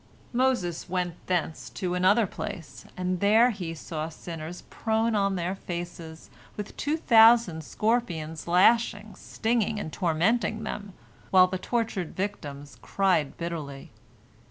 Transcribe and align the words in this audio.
Moses 0.33 0.89
went 0.89 1.13
thence 1.27 1.69
to 1.69 1.93
another 1.93 2.25
place, 2.25 2.85
and 2.97 3.19
there 3.19 3.51
he 3.51 3.75
saw 3.75 4.09
sinners 4.09 4.63
prone 4.71 5.13
on 5.13 5.35
their 5.35 5.53
faces, 5.53 6.31
with 6.57 6.75
two 6.75 6.97
thousand 6.97 7.63
scorpions 7.63 8.47
lashing, 8.47 9.13
stinging, 9.13 9.79
and 9.79 9.93
tormenting 9.93 10.63
them, 10.63 10.93
while 11.29 11.45
the 11.45 11.59
tortured 11.59 12.15
victims 12.15 12.79
cried 12.81 13.37
bitterly. 13.37 13.91